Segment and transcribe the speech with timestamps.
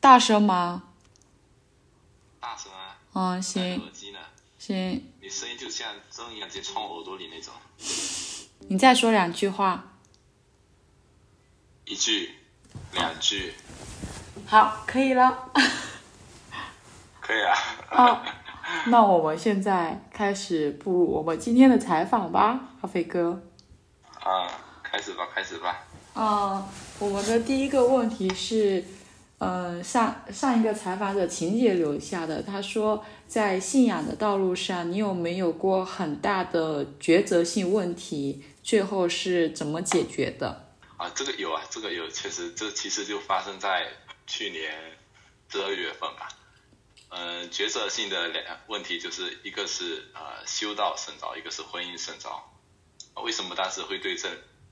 [0.00, 0.84] 大声吗？
[2.40, 2.96] 大声啊！
[3.12, 4.18] 嗯，戴行耳机呢，
[4.58, 7.52] 行，你声音就像针一样直接冲耳朵里那种。
[8.68, 9.92] 你再说两句话。
[11.84, 12.34] 一句，
[12.92, 13.52] 两句，
[14.46, 15.50] 好，可以了。
[17.20, 17.54] 可以啊。
[17.90, 18.24] 好，
[18.86, 23.42] 那我们现在开始步入我们今天的采访吧，阿飞哥。
[24.20, 24.48] 啊，
[24.82, 25.84] 开始吧，开始吧。
[26.14, 26.66] 嗯，
[27.00, 28.84] 我们的第一个问题是，
[29.40, 38.44] 嗯，上上一个采访者秦姐留下的，她说，在信仰的道路上，你有没有过很大的抉择性问题？
[38.62, 40.68] 最后是怎么解决的？
[40.98, 43.88] 啊，这个有啊，这个有，确实，这其实就发生在
[44.26, 44.74] 去年
[45.48, 46.28] 十二月份吧。
[47.08, 52.44] 嗯、抉择性的两问题就是一个是呃修道圣招，一个是婚姻圣招。
[53.24, 54.28] 为什么当时会对这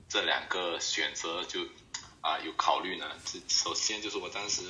[0.07, 1.61] 这两个选择就
[2.21, 3.05] 啊、有考虑呢？
[3.25, 4.63] 这首先就是我当时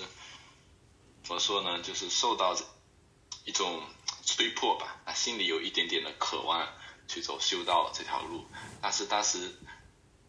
[1.24, 2.56] 怎么说呢，就是受到
[3.46, 3.84] 一种
[4.24, 6.68] 催迫吧，啊，心里有一点点的渴望
[7.08, 8.46] 去走修道这条路，
[8.82, 9.56] 但是当时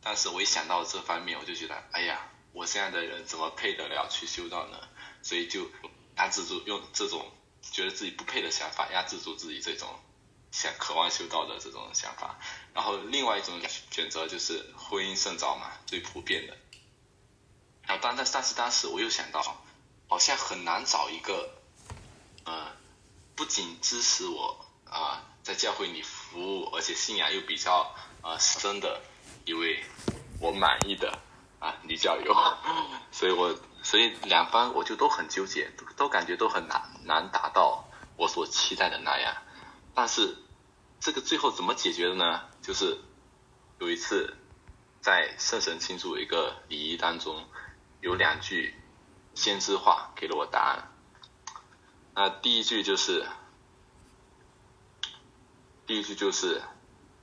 [0.02, 4.78] 当时我一想到这方面，我就觉得，哎呀，我这样的人怎么配得了去修道呢？
[5.22, 5.70] 所以就
[6.16, 10.00] 压制住，用这种觉得自己不配的想法压制住自己这种
[10.50, 12.38] 想渴望修道的这种想法。
[12.72, 13.60] 然后另外一种
[13.90, 16.56] 选择就是婚姻圣招嘛，最普遍的。
[17.90, 19.42] 然后但但是当时我又想到，
[20.06, 21.50] 好像很难找一个，
[22.44, 22.68] 呃，
[23.34, 29.00] 不仅支持我啊、在教会里服务，而且信仰又比较呃深的
[29.44, 29.82] 一位
[30.40, 31.18] 我满意的
[31.58, 32.32] 啊女教友，
[33.10, 39.34] 所以我所以两方我就都很纠结，都都感觉都很难难达到我所期待的那样，
[39.96, 40.36] 但是
[41.00, 42.42] 这个最后怎么解决的呢？
[42.62, 43.00] 就是
[43.80, 44.36] 有一次
[45.00, 47.48] 在圣神庆祝一个礼仪当中，
[48.00, 48.74] 有两句
[49.34, 50.88] 先知话给了我答案。
[52.14, 53.26] 那第一句就是，
[55.86, 56.62] 第一句就是，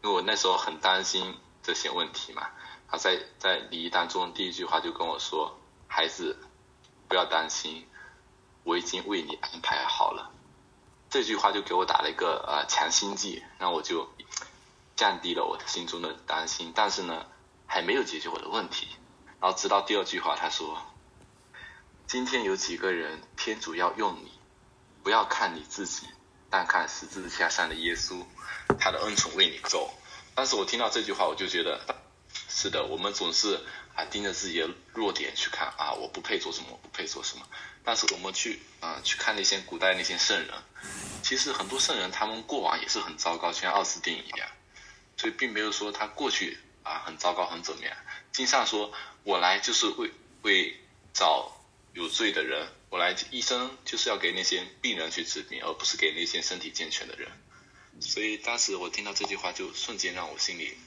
[0.04, 2.50] 因为我那时候很担心这些问题嘛，
[2.88, 6.38] 他在在礼仪当中第一句话就跟我说：“孩子，
[7.08, 7.88] 不要担心，
[8.64, 10.32] 我已经为你安排好了。”
[11.10, 14.10] 这句话就给我打了一个呃强心剂，那我就
[14.96, 17.26] 降低了我心中的担心，但是呢，
[17.66, 18.88] 还没有解决我的问题。
[19.40, 20.82] 然后直到第二句话，他说
[22.08, 24.32] ：“今天有几个人天主要用你，
[25.04, 26.08] 不要看你自己，
[26.50, 28.26] 但看十字架上的耶稣，
[28.80, 29.94] 他的恩宠为你够。”
[30.34, 31.80] 当时我听到这句话，我就觉得，
[32.50, 33.64] 是的，我们总是
[33.96, 37.46] 啊盯着自己的弱点去看啊，我不配做什么，我不配做什么。
[37.84, 40.54] 但是我们去啊去看那些古代那些圣人，
[41.24, 44.50] 其实很多圣人他们过往也是很糟糕，就像奥斯汀一样，
[45.16, 47.96] 所以并没有说他过去啊很糟糕很怎么样。
[48.38, 48.94] 金上说，
[49.24, 50.12] 我来就是为
[50.44, 50.76] 为
[51.12, 51.52] 找
[51.94, 57.28] 有罪的人，我来医生就是要给那些病人去治病，而不是给那些身体健全的人。
[58.00, 60.78] 所以当时我听到这句话，就瞬间让我心里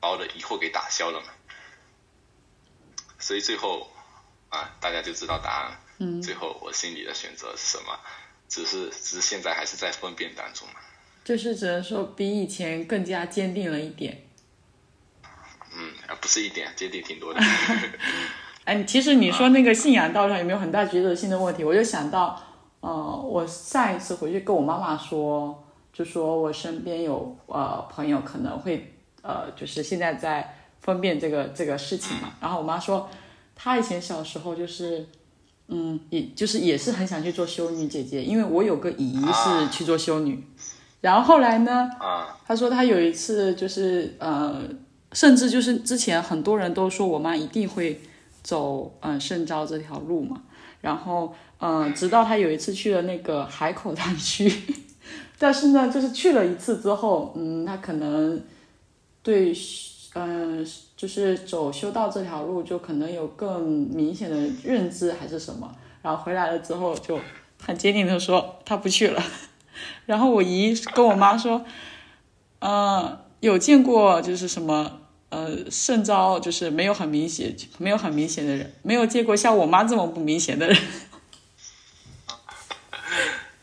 [0.00, 1.28] 把我的疑惑给打消了嘛。
[3.20, 3.88] 所以最后
[4.48, 5.80] 啊，大家就知道答案。
[5.98, 7.96] 嗯最后我心里的选择是什么？
[8.48, 10.80] 只是只是现在还是在分辨当中嘛。
[11.24, 14.31] 就是只能说比以前更加坚定了一点。
[15.76, 17.40] 嗯，啊不是一点，接地挺多的。
[18.64, 21.64] 哎，其实你说那个信仰道上有没有很大抉择性的问题？
[21.64, 22.40] 我就想到，
[22.80, 32.34] 呃，我上一次回去跟我妈妈说，就说我身边有呃朋友可能会呃，就是现在在分辨这个这个事情嘛。
[32.40, 33.08] 然后我妈说，
[33.56, 35.08] 她以前小时候就是，
[35.66, 40.44] 嗯，也就是也是很想去做修女姐姐，因为我有个姨是去做修女，
[41.00, 44.62] 然后后来呢，啊她说她有一次就是呃，
[45.12, 48.00] 甚至就是之前很多人都说我妈一定会
[48.42, 50.42] 走嗯、圣招这条路嘛，
[50.80, 54.50] 然后嗯、直到她有一次去了那个海口滩区，
[55.38, 58.42] 但是呢，就是去了一次之后，嗯，她可能
[59.22, 59.54] 对
[60.14, 67.18] 嗯、就是走修道这条路就可能有更明显的认知还是什么，然后回来了之后就
[67.64, 69.22] 很坚定的说 她不去了。
[70.06, 71.64] 然后我姨跟我妈说，
[72.58, 75.00] 嗯，有见过就是什么
[75.32, 80.76] 呃甚招，就是没有很明显，没有很明显的人，没有见过像我妈这么不明显的人。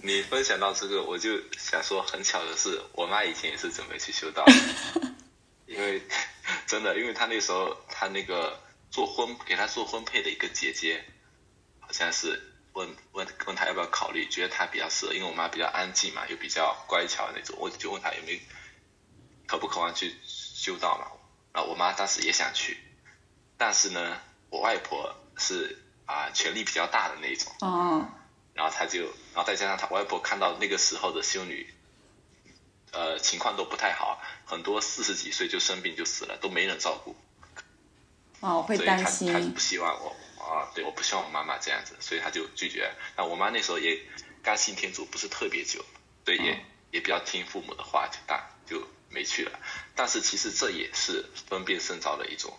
[0.02, 4.44] 你分享到这个，我就想说，很巧的是，我妈以前也是准备去修道，
[5.68, 6.02] 因为
[6.66, 11.06] 真的，因为她那时候她那个做婚给她做婚配的一个姐姐，
[11.80, 12.42] 好像是
[12.74, 18.40] 问问问她要不要考虑，觉得她比较适合，因为我妈比较安静嘛，又比较乖巧那种，我就问她有没有
[19.46, 21.06] 渴不渴望去修道嘛。
[21.54, 22.78] 然后我妈当时也想去，
[23.58, 24.20] 但是呢，
[24.50, 27.52] 我外婆是啊权力比较大的那种。
[27.62, 28.08] 哦，
[28.54, 29.04] 然后她就，
[29.34, 31.74] 然后再加上她外婆看到那个时候的修女，
[32.92, 37.16] 呃，情况都不太好，很多四十几岁就生病就死了，都没人照顾。
[38.42, 42.94] 哦，会所以他他担心不，希望我啊，对，我不希望我妈妈这样子，所以她就拒绝。
[43.18, 44.00] 那我妈那时候也
[44.42, 45.84] 刚信天主，不是特别久，
[46.26, 46.58] 所以也、哦
[46.92, 49.60] 也比较听父母的话，就大就没去了。
[49.96, 52.54] 但是其实这也是分辨圣召的一种，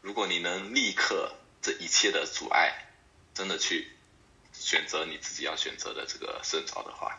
[0.00, 2.72] 如果你能立刻这一切的阻碍，
[3.34, 3.88] 真的去
[4.52, 7.18] 选择你自己要选择的这个圣召的话，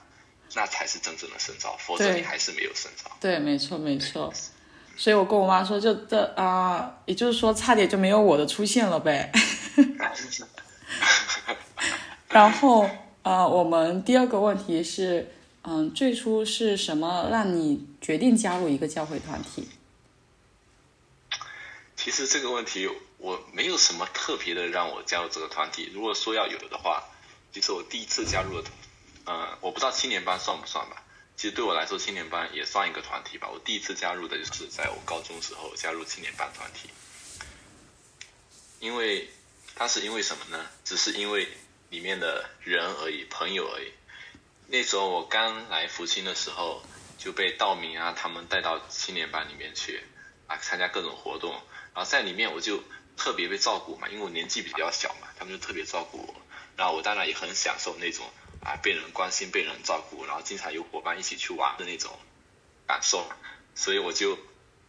[0.54, 3.12] 那才是真正的圣召，否则你还是没有圣召。
[3.20, 4.32] 对，没错没错。
[4.96, 9.32] 所以我跟我妈说，就这啊、也就是说，差点就没有我的出现了呗。
[12.30, 12.88] 然后
[13.24, 15.34] 呃，我们第二个问题是，
[15.64, 19.70] 嗯、最初是什么让你决定加入一个教会团体？
[21.96, 25.90] 其实这个问题我没有什么特别的让我加入这个团体。
[25.94, 27.02] 如果说要有的话，
[27.54, 28.70] 其实我第一次加入的，
[29.24, 31.02] 呃，我不知道青年班算不算吧。
[31.38, 33.50] 其实对我来说，青年班也算一个团体吧。
[33.50, 36.90] 我第一次加入的就是在我高中时候加入青年班团体，
[38.82, 39.30] 因为
[39.76, 40.68] 它是因为什么呢？
[40.84, 41.48] 只是因为
[41.90, 43.94] 里面的人而已，朋友而已。
[44.68, 46.84] 那时候我刚来福清的时候，
[47.24, 50.04] 就被道明啊他们带到青年班里面去
[50.48, 51.54] 啊，参加各种活动。
[51.96, 52.84] 然后在里面我就
[53.16, 56.36] 特别被照顾嘛，因为我年纪比较小嘛，他们就特别照顾我。
[56.76, 58.26] 然后我当然也很享受那种
[58.62, 62.20] 啊被人关心、被人照顾，然后经常有伙伴一起去玩的那种
[62.86, 63.26] 感受。
[63.74, 64.38] 所以我就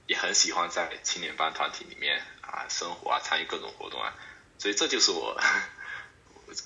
[0.08, 4.12] 也很喜欢在青年班团体里面啊生活啊，参与各种活动啊。
[4.58, 5.40] 所以这就是我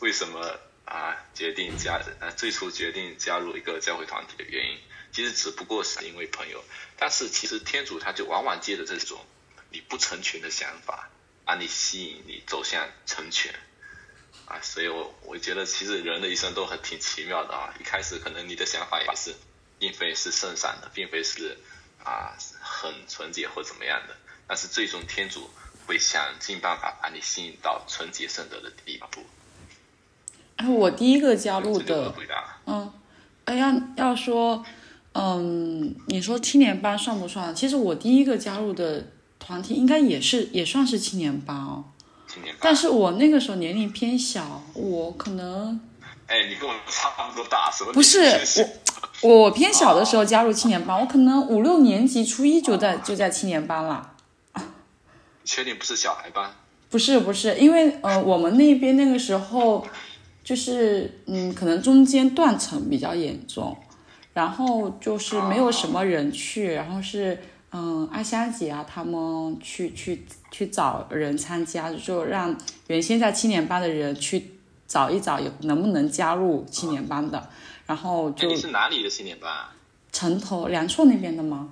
[0.01, 4.79] 为什么啊决定加呃最初决定加入一个教会团体的原因。
[5.19, 6.63] 其实只不过是因为朋友，
[6.97, 9.19] 但是其实天主他就往往借着这种
[9.73, 11.11] 你不成全的想法，
[11.45, 13.53] 把你吸引你走向成全。
[14.47, 17.75] 啊，所以我我觉得其实人的一生都很挺奇妙的啊。
[17.81, 19.35] 一开始可能你的想法也是，
[19.81, 21.59] 并非是圣善的，并非是
[22.05, 24.17] 啊很纯洁或怎么样的，
[24.47, 25.51] 但是最终天主
[25.89, 29.27] 会想尽办法把你吸引到纯洁圣德的第一步。
[30.59, 32.61] 哎，我第一个加入的的回答。
[32.67, 32.93] 嗯，
[33.47, 34.65] 哎要要说，
[35.19, 37.55] 嗯，你说青年班算不算？
[37.55, 39.07] 其实我第一个加入的
[39.39, 41.85] 团体应该也是也算是青年班哦，
[42.27, 45.81] 青年班但，是我那个时候年龄偏小，我可能
[46.27, 48.65] 哎，你跟我差不多大，什么不是年纪
[49.23, 54.13] 我， 我偏小的时候加入青年班，我可能五六年级初一就在就在青年班了。
[55.45, 56.51] 确定不是小孩班？
[56.91, 59.87] 不是不是，因为呃，我们那边那个时候
[60.45, 63.77] 就是嗯，可能中间断层比较严重，
[64.39, 67.37] 然后就是没有什么人去，然后是
[67.73, 72.57] 嗯，阿香姐啊他们去去去找人参加，就让
[72.87, 74.53] 原先在青年班的人去
[74.87, 77.51] 找一找有能不能加入青年班的，
[77.85, 79.75] 然后哎，就你是哪里的青年班啊？
[80.13, 81.71] 城头梁厝那边的吗？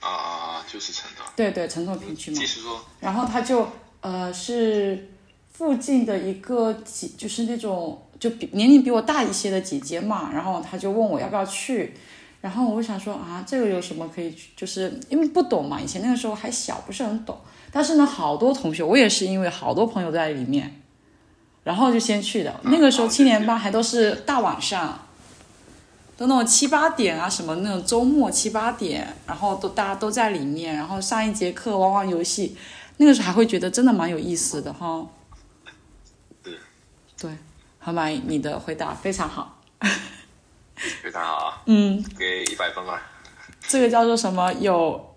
[0.00, 1.22] 啊就是城头。
[1.36, 2.44] 对对，城头片区嘛继。
[2.44, 2.84] 续说。
[2.98, 3.68] 然后他就
[4.00, 5.10] 呃是
[5.52, 11.92] 附近的一个姐，就是那种就比年龄比我大一些的姐姐嘛，然后她就问我要不要去，
[12.40, 14.50] 然后我就想说啊，这个有什么可以去？
[14.54, 17.36] 就是因为不懂嘛，以前那个时候还小，不是很懂。
[17.72, 20.80] 但是呢，好多同学，我也是因为好多朋友在里面，
[21.64, 22.60] 然后就先去的。
[22.62, 25.00] 那个时候青年班还都是大晚上。
[26.14, 32.56] 都那种七八点啊，什么那种周末七八点，然后都大家都在里面，然后上一节课玩玩游戏，
[32.98, 35.04] 那个时候还会觉得真的蛮有意思的哈。
[36.44, 36.60] 是，
[37.18, 37.30] 对，
[37.84, 39.58] 很满意你的回答，非常好。
[41.02, 43.02] 非常好啊，嗯，给一百分吧。
[43.68, 44.52] 这个叫做什么？
[44.54, 45.14] 有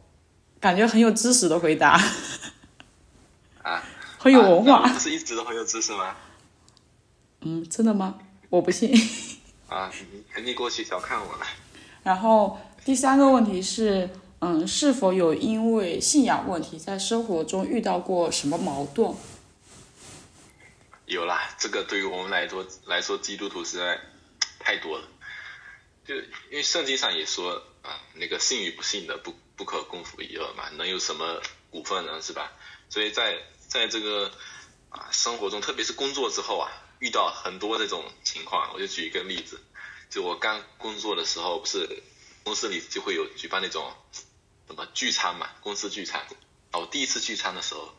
[0.60, 2.00] 感觉很有知识的回答，
[3.62, 3.84] 啊，
[4.18, 4.78] 很有文化。
[4.78, 6.16] 啊不是一直都很有知识吗？
[7.42, 8.16] 嗯，真的吗？
[8.50, 8.92] 我不信。
[9.70, 11.46] 啊，你肯定过去小看我了。
[12.04, 19.14] 然后第三个问题是，嗯，是否有因为信仰问题在生活中遇到过什么矛盾？
[21.06, 24.02] 有啦，这个对于我们来说来说，基督徒实在
[24.60, 25.08] 太多了。
[26.04, 32.20] 就因为圣经上也说啊，那个信与不信的不不可共赴一二嘛，能有什么股份呢？
[32.22, 32.52] 是吧？
[32.90, 34.32] 所以在在这个
[34.90, 38.74] 啊生活中，特别是工作之后啊，遇到很多这种情况。
[38.74, 39.62] 我就举一个例子，
[40.10, 42.02] 就我刚工作的时候，不是
[42.44, 43.94] 公司里就会有举办那种
[44.68, 46.26] 什么聚餐嘛，公司聚餐。
[46.74, 47.94] 我第一次聚餐的时候，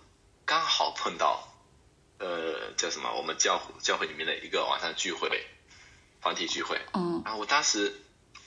[0.44, 1.52] 刚好碰到。
[2.18, 3.12] 呃，叫什么？
[3.14, 5.46] 我们教教会里面的一个晚上聚会，
[6.22, 6.80] 团体聚会。
[6.94, 8.00] 嗯然后我当时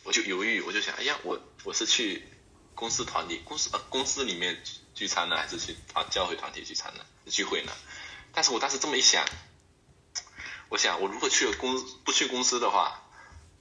[0.03, 2.23] 我就犹豫，我就想，哎呀，我我是去
[2.73, 4.63] 公司团体公司呃公司里面
[4.95, 7.05] 聚餐呢，还是去团教会团体聚餐呢？
[7.27, 7.71] 聚会呢？
[8.33, 9.25] 但是我当时这么一想，
[10.69, 13.03] 我想我如果去了公不去公司的话，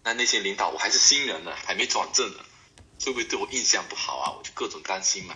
[0.05, 2.45] 那那些领导我还是新人呢，还没转正呢，
[3.05, 4.33] 会不会对我印象不好啊？
[4.38, 5.35] 我就各种担心嘛。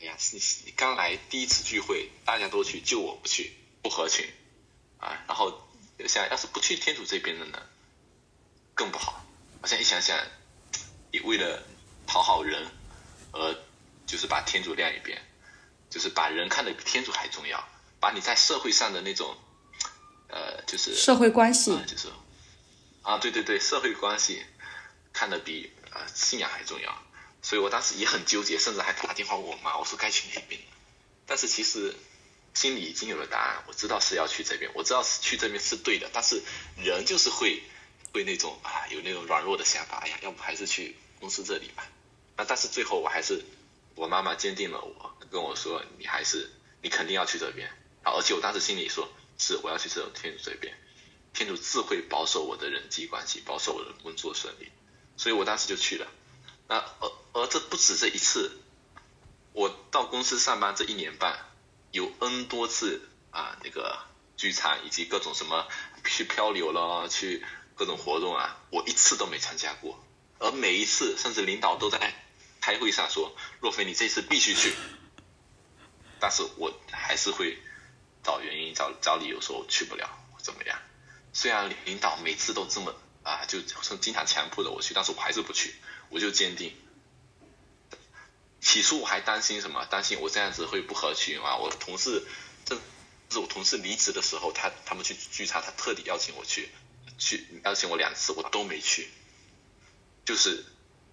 [0.00, 4.26] 哎呀，你你刚来第一次聚会，大家都去，就我不去，不合群
[4.98, 5.22] 啊。
[5.28, 5.68] 然后
[6.08, 7.62] 想要是不去天主这边的呢，
[8.74, 9.24] 更不好。
[9.62, 10.18] 我现在一想想，
[11.12, 11.62] 你为了
[12.06, 12.66] 讨好人
[13.30, 13.54] 而
[14.06, 15.22] 就是把天主晾一边，
[15.88, 17.62] 就是把人看得比天主还重要，
[18.00, 19.36] 把你在社会上的那种。
[20.26, 22.08] 呃，就是社会关系，就是
[23.02, 24.42] 啊，对对对，社会关系
[25.12, 27.02] 看得比啊信仰还重要，
[27.40, 30.60] 所以我当时也很纠结，甚至还打电话问我妈，我说该去哪边？
[31.24, 31.94] 但是其实
[32.54, 36.42] 心里已经有了答案，我知道是要去这边，我知道是去这边是对的，但是
[36.76, 37.62] 人就是会
[38.12, 41.86] 会那种啊有那种软弱的想法，哎呀，要不还是去公司这里吧？
[42.36, 43.44] 那但是最后我还是
[43.94, 46.50] 我妈妈坚定了我，跟我说你还是
[46.82, 47.68] 你肯定要去这边
[48.02, 49.08] 啊，而且我当时心里说。
[49.36, 50.72] 是我要去这种天主这边，
[51.32, 54.70] 天主自会保守我的人际关系，保守我的工作顺利，
[55.16, 56.06] 所以我当时就去了。
[56.68, 58.52] 那而而这不止这一次，
[59.52, 61.36] 我到公司上班这一年半，
[61.94, 63.96] 有 N 多次啊那个
[64.36, 65.68] 聚餐以及各种什么
[66.04, 67.46] 去漂流了，去
[67.76, 70.04] 各种活动啊，我一次都没参加过。
[70.40, 72.12] 而每一次，甚至领导都在
[72.60, 74.74] 开会上说：“若非，你这次必须去。”
[76.18, 77.58] 但是我还是会。
[78.24, 80.08] 找原因，找找理由说我去不了，
[80.38, 80.78] 怎么样？
[81.34, 83.60] 虽然领导每次都这么啊，就
[83.98, 85.74] 经常强迫着我去，但是我还是不去，
[86.08, 86.74] 我就坚定。
[88.64, 89.84] 起初我还担心什么？
[89.84, 91.56] 担心我这样子会不合群啊！
[91.58, 92.26] 我同事，
[92.64, 92.74] 这
[93.28, 96.70] 是我同事离职的时候，他他们去聚餐，他特地邀请我去，
[97.18, 99.10] 去邀请我两次，我都没去。
[100.24, 100.64] 就是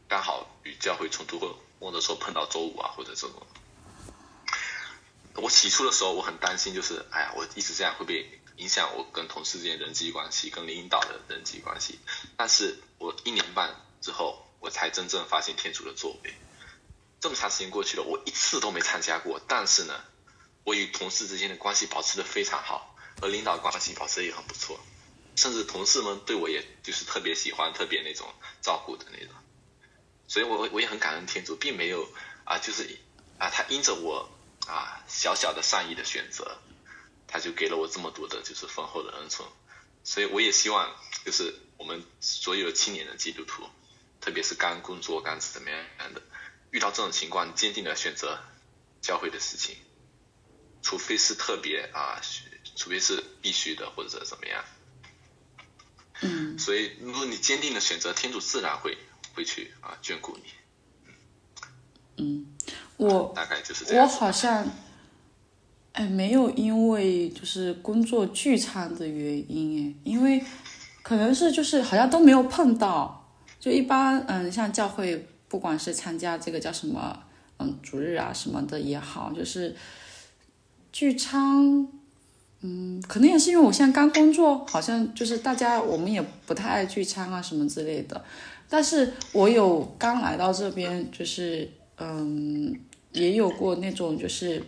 [0.08, 3.46] 刚好与教会冲突，或或者说碰到周五啊，或者这种。
[5.36, 12.00] 我起初的时候，我很担心，就是哎呀，我一直这样会不会影响我跟同事之间人际关系，跟领导的人际关系？
[12.38, 16.34] 但是我一年半之后，我才真正发现天主的作为。
[17.22, 20.04] 这么长时间过去了，我一次都没参加过，但是呢，
[20.66, 24.78] 我与同事之间的关系保持的非常好，和领导关系保持的也很不错，
[25.38, 28.28] 甚至同事们对我也就是特别喜欢，特别那种
[28.62, 29.34] 照顾的那种。
[30.28, 32.10] 所以我我也很感恩天主，并没有
[32.44, 33.00] 啊，就是
[33.38, 34.30] 啊，他因着我。
[34.68, 36.60] 啊，小小的善意的选择，
[37.28, 39.52] 他就给了我这么多的，就是丰厚的恩宠，
[40.04, 43.68] 所以我也希望，就是我们所有青年的基督徒，
[44.22, 45.80] 特别是刚工作、刚怎么样
[46.14, 46.22] 的，
[46.72, 48.40] 遇到这种情况，坚定的选择
[49.02, 49.76] 教会的事情，
[50.82, 52.20] 除非是特别啊，
[52.76, 54.64] 除非是必须的或者怎么样。
[56.22, 56.58] 嗯。
[56.58, 58.98] 所以，如果你坚定的选择，天主自然会
[59.34, 60.44] 会去啊眷顾你。
[62.18, 62.48] 嗯。
[62.98, 64.06] 我大概就是这样。
[64.06, 64.68] 我好像，
[65.94, 70.46] 哎，没有因为就是工作聚餐的原因哎，因为
[71.02, 77.22] 可能是就是好像都没有碰到，就一般嗯，像教会不管是参加这个叫什么
[77.60, 79.76] 嗯主日啊什么的也好，就是
[80.94, 81.86] 聚餐，
[82.62, 88.24] 嗯，可能也是因为我现在刚工作，好像就是大家我们也不太爱聚餐啊什么之类的，
[88.70, 92.80] 但是我有刚来到这边就是嗯。
[93.14, 94.64] 也有过那种，就是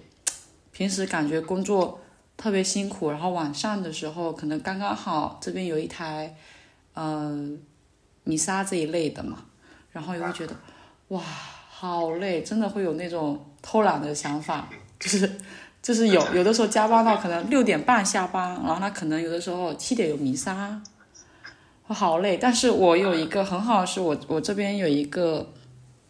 [0.74, 1.98] 平时感觉工作
[2.36, 6.36] 特别辛苦，然后晚上的时候可能刚刚好这边有一台，
[6.94, 7.50] 呃，
[8.26, 9.46] 米莎这一类的嘛，
[9.94, 10.54] 然后也会觉得
[11.14, 11.22] 哇，
[11.70, 14.68] 好累，真的会有那种偷懒的想法，
[15.00, 15.30] 就是
[15.82, 20.82] 就是有有的时候加班到可能六点半下班，然后他可能有的时候七点有弥撒，
[21.88, 25.54] 我好累，但是我有一个很好的是我我这边有一个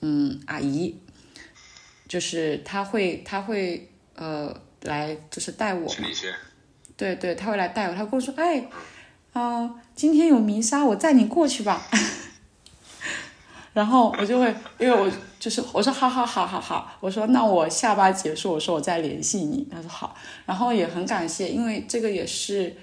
[0.02, 0.98] 嗯阿姨。
[2.06, 6.08] 就是他会，他会，呃，来就是带我嘛。
[6.96, 7.96] 对对，他会来带我。
[7.96, 8.64] 他跟我说：“哎，
[9.34, 11.82] 嗯，今天有弥撒，我载你过去吧。”
[13.74, 19.68] 然后我就会，因为我就是我说好好好好好，我说那我下班结束，我说我再联系你。
[19.72, 20.16] 他说好，
[20.46, 22.76] 然后也很感谢，因为这个也是，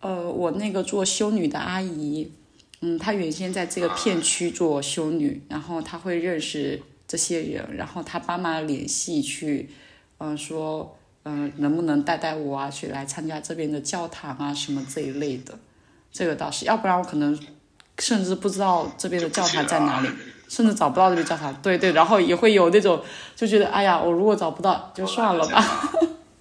[0.00, 2.32] 呃，我那个做修女的阿姨，
[2.80, 6.82] 嗯，她原先在这个片区做修女，然后她会认识。
[7.10, 9.68] 这些人，然后她爸妈联系去，
[10.18, 15.58] 嗯，说，嗯，能不能带带我啊，去来参加这边的教堂啊，什么这一类的，
[16.12, 17.36] 这个倒是，要不然我可能
[18.00, 20.08] 甚至不知道这边的教堂在哪里，
[20.48, 21.54] 甚至找不到这边教堂。
[21.62, 23.00] 对对，然后也会有那种
[23.36, 25.92] 就觉得，哎呀，我如果找不到，就算了吧。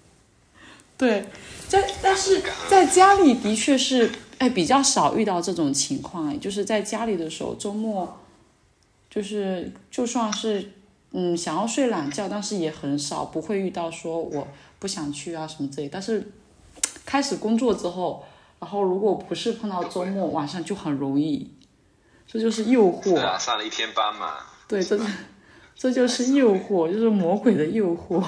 [0.98, 1.26] 对，
[1.68, 8.18] 在但是在家里的确是，哎，比较少遇到这种情况，就是在家里的时候，周末。
[9.12, 10.72] 就是就算是
[11.14, 14.48] 嗯想要睡懒觉，但是也很少不会遇到说我
[14.78, 15.90] 不想去啊什么之类。
[15.90, 16.32] 但是
[17.08, 18.24] 开始工作之后，
[18.60, 21.56] 然后如果不是碰到周末晚上就很容易，
[22.28, 23.14] 这就是诱惑。
[23.14, 24.38] 对啊，上了一天班嘛。
[24.68, 25.00] 对，这
[25.76, 28.22] 这就是诱惑，就是魔鬼的诱惑。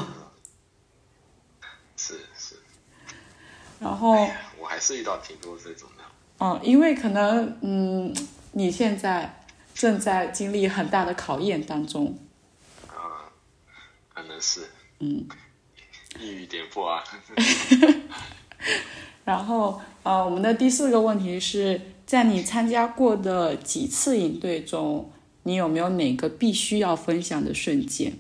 [1.98, 2.56] 是是。
[3.80, 4.28] 然后。
[4.58, 6.04] 我还是遇到挺多这种的。
[6.40, 8.16] 嗯，因为可能嗯，
[8.54, 12.18] 你现在正在经历很大的考验当中。
[12.88, 13.28] 啊，
[14.14, 14.70] 可能是。
[15.00, 15.28] 嗯。
[16.20, 17.04] 抑郁点破啊。
[19.24, 25.13] 然后呃，我们的第四个问题是在你参加过的几次营队中，
[25.44, 28.18] 你有没有哪个必须要分享的瞬间？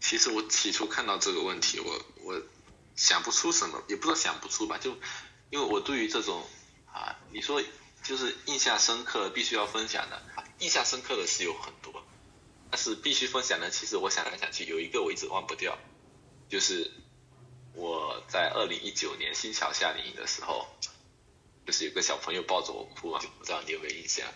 [0.00, 2.42] 其实我起初看到这个问题，我我
[2.96, 4.90] 想不出什么，也不知道想不出吧，就
[5.50, 6.42] 因为我对于这种
[6.92, 7.62] 啊，你说
[8.02, 10.20] 就是印象深刻必须要分享的，
[10.58, 12.02] 印象深刻的是有很多，
[12.70, 15.78] 但是必须分享的，其实我想来想去，有一个我一直忘不掉，
[16.48, 16.90] 就是。
[17.78, 20.66] 我在二零一九年新桥夏令营的时候，
[21.64, 24.26] 就是有个小朋友抱着我哭啊，不知道你有没有印象？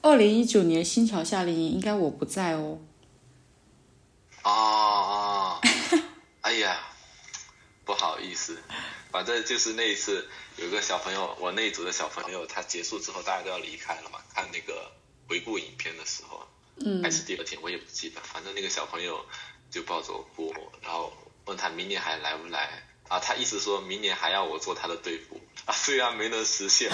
[0.00, 2.80] 二零一九年新桥夏令营应该我不在哦。
[4.44, 5.60] 哦哦，
[6.40, 6.80] 哎呀，
[7.84, 8.58] 不好意思，
[9.12, 14.90] 反正就是那一次有个小朋友，我那一组的小朋友，他结束之后大家都要离开了嘛，看那个
[15.28, 19.22] 回顾影片的时候，嗯，还是第二天我也不记得，反正那个小朋友
[19.70, 21.12] 就抱着我哭，然后。
[21.46, 23.20] 问他明年还来不来啊？
[23.20, 26.90] 他意思说明年还要我做他的队服啊，虽然没能实现，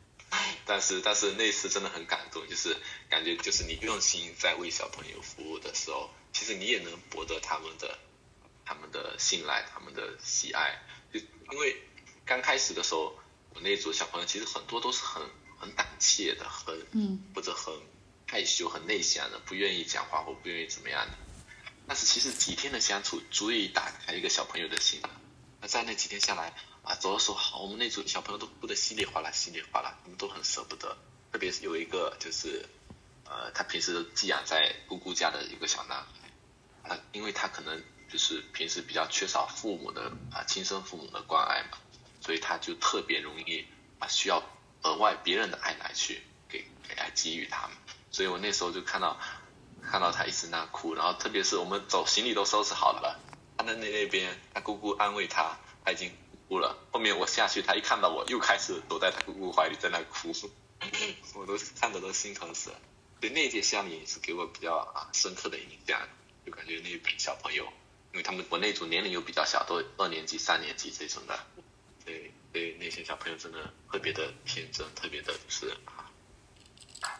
[0.66, 2.76] 但是但是那次真的很感动，就是
[3.08, 7.98] 感觉就是你用心在为小朋友服务的时候，其实你也能博得他们的
[8.64, 10.82] 他们的信赖，他们的喜爱。
[11.12, 11.20] 就
[11.52, 11.76] 因为
[12.24, 13.14] 刚开始的时候，
[13.54, 15.22] 我那组小朋友其实很多都是很
[15.58, 17.72] 很胆怯的，很嗯或者很
[18.26, 21.16] 害羞、很内向的，不愿意讲话或不愿意怎么样的。
[21.86, 25.02] 但是其实几天的相处足以打开一个小朋友的心。
[25.60, 30.96] 那在那几天下来啊，走的时候，我们那组小朋友都哭得稀里哗啦，稀里哗啦，他们都很舍不得。
[31.32, 32.68] 特别是有一个就是，
[33.24, 35.98] 呃，他平时寄养在姑姑家的一个小男
[36.82, 41.78] 孩，啊，因为他可能就是平时比较缺少父母的啊亲生父母的关爱嘛，
[42.20, 43.66] 所以他就特别容易
[43.98, 44.42] 啊需要
[44.82, 47.76] 额外别人的爱来去给给来给予他们。
[48.10, 49.18] 所以我那时候就看到。
[49.94, 53.16] 看到他一直那哭，然后特别是我们走行李都收拾好了，
[53.56, 56.10] 他在那那边，他姑姑安慰他，他已经
[56.48, 56.76] 哭了。
[56.90, 60.32] 后面我下去，他一看到我又开始躲在他姑姑怀里在那哭，
[61.38, 62.76] 我都看着都心疼死了。
[63.20, 66.00] 所以那届夏令营是给我比较啊深刻的印象，
[66.44, 67.62] 就感觉那一批小朋友，
[68.10, 71.38] 因为他们我那组年龄又比较小，都二年级、三年级这种的，
[72.04, 75.72] 对对，那些小朋友真的特别的天真，特别的就是。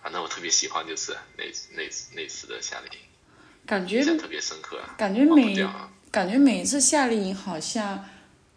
[0.02, 1.44] 反正我特别喜欢，就是那
[1.76, 1.82] 那
[2.14, 2.98] 那次的夏令营，
[3.64, 4.78] 感觉特别深刻。
[4.98, 5.56] 感觉每
[6.10, 8.04] 感觉每一次夏令营好像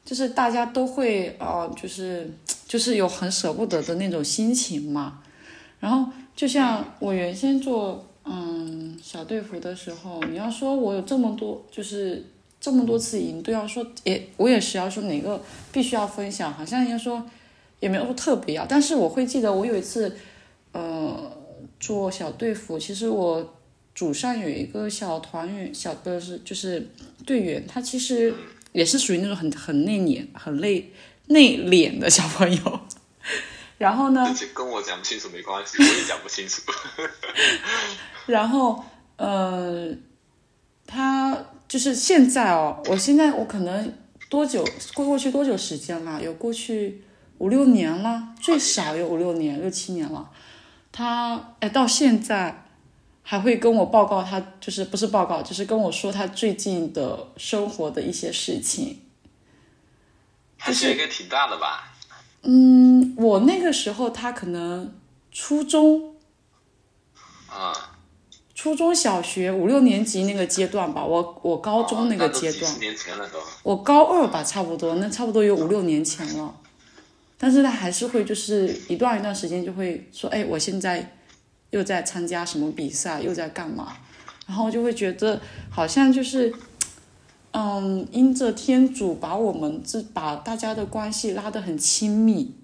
[0.04, 2.30] 就是大家都会哦，就是
[2.68, 5.24] 就是有很舍不得的那种心情嘛。
[5.80, 12.26] 然后就像我原先做嗯小队服的时候，你要说我有这么多就是
[12.60, 17.26] 这么多次营都要说，也我也是要说哪个必须要分享，好像要说
[17.80, 20.16] 也没有说特别要，但是我会记得我有一次嗯。
[21.80, 23.56] 做小队服，其实我
[23.94, 26.90] 组上有一个小团员，小的是就是
[27.26, 28.34] 队员，他其实
[28.72, 30.92] 也是属于那种很很内敛、很内
[31.28, 32.80] 内敛的小朋友。
[33.78, 34.26] 然后呢？
[34.56, 36.63] 跟我讲不清楚没关系，我也讲不清楚。
[38.26, 38.84] 然后，
[39.18, 39.96] 呃，
[40.88, 43.94] 他就是现在哦，我现在我可能
[44.30, 46.20] 多久过过去多久时间了？
[46.20, 47.04] 有过去
[47.38, 50.32] 五六年了，最少有五六年、六七年了。
[50.98, 52.66] 他哎，到现在
[53.22, 59.02] 还会跟我报告，他就是不是报告，就是跟我说他最近的生活的一些事情。
[60.58, 61.94] 他现在应该挺大的吧？
[62.42, 64.96] 嗯，我那个时候他可能
[65.32, 66.16] 初中
[67.48, 68.00] 啊，
[68.56, 71.06] 初中小学五六年级那个阶段吧。
[71.06, 73.38] 我我高中那个阶段，十年前了都。
[73.62, 76.56] 我高二吧，差不多，那差不多有五六年前了。
[77.38, 81.17] 但是他还是会，就是一段一段时间就会说，哎，我现在
[81.69, 83.97] 又在参加什么比赛，又在干嘛，
[84.47, 86.52] 然后就会觉得好像就是，
[87.52, 92.56] 嗯，因着天主把我们这把大家的关系拉得很亲密，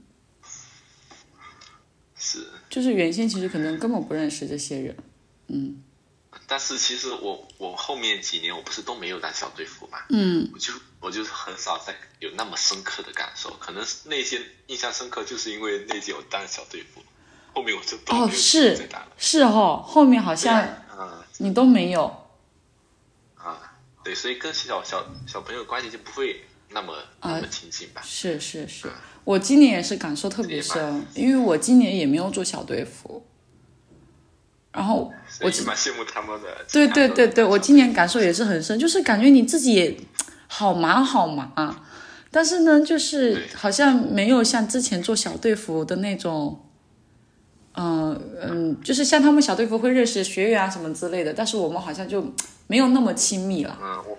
[2.15, 4.95] 是，就是原先其实可能根本不认识这些人，
[5.47, 5.83] 嗯。
[6.53, 17.01] 但是其实我我后面几年我不是都没有当小队服嘛，嗯，我就我就很少再有那么深刻的感受，可能那些印象深刻就是因为那届我当小队服，
[17.55, 18.87] 后面我就都没有是
[19.17, 20.63] 是哦，后面好像
[20.95, 22.03] 嗯你都没有。
[23.33, 28.01] 啊，对，所以跟小小小朋友关系就不会那么那么亲近吧。
[28.05, 28.91] 是是是，
[29.23, 33.25] 我今年也是感受特别深，因为我今年也没有做小队服，
[34.73, 36.47] 然后我蛮羡慕他们的。
[36.71, 39.95] 对对对对，我今年感受也是很深，就是感觉你自己也
[40.47, 41.83] 好忙好忙，
[42.31, 46.59] 但是呢，就是好像没有像之前做小队服的那种，
[47.75, 52.33] 嗯嗯，就是像他们小队服会认识学员啊什么之类的，但是我们好像就
[52.67, 54.17] 没有那么亲密了，嗯，我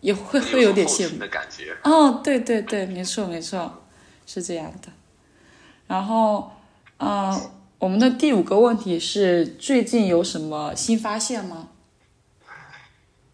[0.00, 1.18] 也会会有点羡慕。
[1.18, 1.74] 的感觉。
[1.82, 3.82] 哦，对对对，没错没错，
[4.26, 4.88] 是这样的。
[5.86, 6.52] 然后，
[6.98, 7.40] 嗯、
[7.84, 11.68] 我们的第五个问题是最近有什么新发现吗？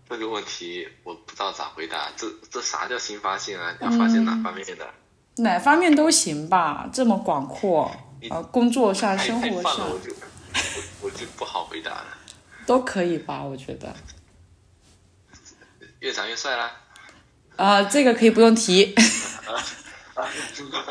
[0.09, 2.09] 这个问题我不知道咋回答。
[2.17, 3.77] 这这啥叫新发现啊？
[3.81, 4.91] 你要发现哪方面的？
[5.37, 7.93] 哪方面都行吧，这么广阔，
[8.29, 12.07] 呃，工作上、生活上我就我 我就不好回答了。
[12.67, 13.95] 都可以吧，我觉得。
[16.01, 16.73] 越长越帅啦！
[17.55, 18.97] 啊、这个可以不用提。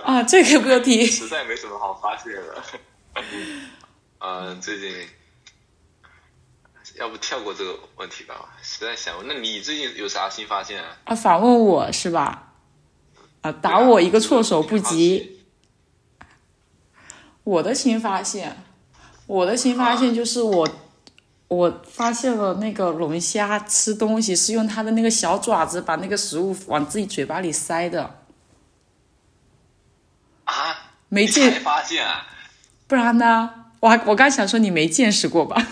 [0.05, 1.05] 啊，这个不用提。
[1.05, 2.63] 实在没什么好发现的。
[4.19, 5.07] 嗯， 最近
[6.97, 8.35] 要不跳过这个问题吧？
[8.61, 10.97] 实在想，那你最近有啥新发现啊？
[11.05, 12.53] 啊，反问我是吧？
[13.41, 15.39] 啊，打我一个措手不及。
[17.43, 18.63] 我的新发现，
[19.25, 20.67] 我的新发现就是我，
[21.47, 28.23] 我发现了那个龙虾吃东西是用它的那个小爪子把那个食物往自己嘴巴里塞的，
[30.43, 30.91] 啊？
[31.07, 32.27] 没见，发现啊？
[32.89, 33.51] 不然呢？
[33.81, 35.67] 我还我刚想说你没见识过吧？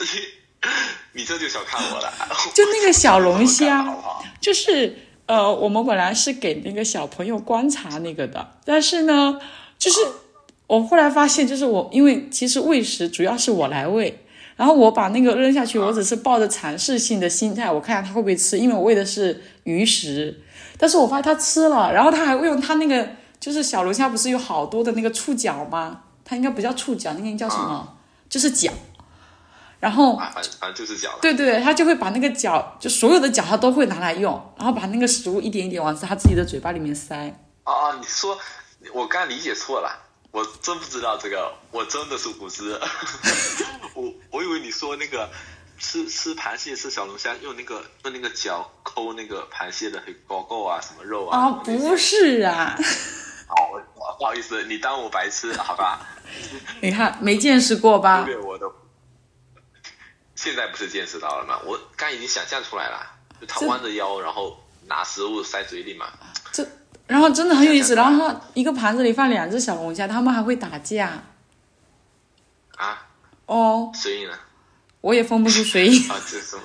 [1.12, 2.10] 你这就小看我了。
[2.54, 3.94] 就那个小龙虾？
[4.40, 9.38] 就是呃，我们本来是给那个小朋友观察那个的，但是呢，
[9.78, 10.00] 就是
[10.66, 14.24] 我后来发现，就是我因为其实喂食主要是我来喂，
[14.56, 20.40] 然后我把那个扔下去，我只是抱着尝试性的心态，我看下它会不会吃，因为我喂的是鱼食，
[20.78, 26.02] 但是我发现它吃了，然后它还会用它那个就是小龙虾不是有好多的那个触角吗？
[26.24, 27.96] 它应该不叫触角，那个叫什么？
[28.28, 28.70] 就是脚，
[29.80, 30.16] 然后。
[30.16, 31.18] 啊，反反正就是脚。
[31.22, 37.28] 对对，他就会把那个脚，就所有的脚他都会拿来用，然后把那个食物一点一点往他自己的嘴巴里面塞。
[37.64, 38.38] 哦哦，你说
[38.92, 39.90] 我刚理解错了，
[40.30, 42.78] 我真不知道这个，我真的是无知。
[43.94, 45.28] 我我以为你说那个
[45.78, 51.38] 吃吃螃蟹吃小龙虾用那个用那个脚抠那个螃蟹的狗狗啊什么肉啊。
[51.38, 52.76] 啊，不是啊，
[53.48, 53.80] 哦，
[54.18, 56.00] 不好意思，你当我白痴好吧？
[56.82, 58.24] 你看没见识过忽吧？
[58.24, 58.66] 略我的。
[60.34, 61.58] 现在不是见识到了吗？
[61.64, 63.06] 我刚已经想象出来了，
[63.40, 66.06] 就他弯着腰，然后拿食物塞嘴里嘛。
[66.52, 66.66] 这
[67.06, 71.22] 然后真的很有意思，然后他一个盘子里放两只小龙虾，他们还会打架
[72.76, 73.06] 啊，
[73.46, 74.32] 哦，所以呢？
[75.08, 76.10] 我也分不出谁赢。
[76.10, 76.62] 啊，这什么？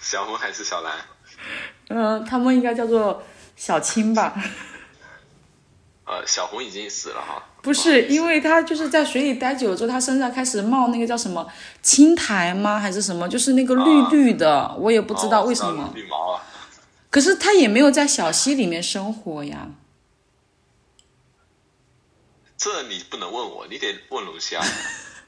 [0.00, 0.92] 小红还是小蓝？
[1.88, 3.22] 嗯、他们应该叫做
[3.54, 4.34] 小青吧？
[6.04, 7.44] 呃，小红已经死了哈。
[7.62, 11.46] 不是，因为它就是在水里待久了之后，它身上开始冒那个叫什么
[11.80, 12.76] 青苔吗？
[12.80, 13.28] 还是什么？
[13.28, 15.92] 就是那个绿绿的，我也不知道为什么。
[15.94, 16.42] 绿毛啊。
[17.08, 19.68] 可是它也没有在小溪里面生活呀。
[22.56, 24.60] 这你不能问我，你得问龙虾。